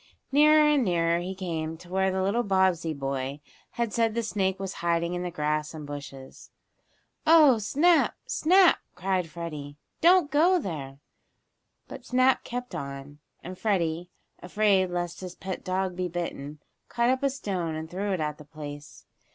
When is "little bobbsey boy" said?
2.23-3.39